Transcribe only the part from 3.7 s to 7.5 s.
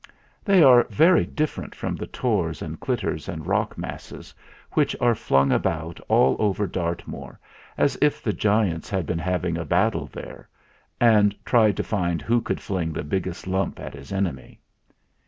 masses which are flung about all over Dartmoor,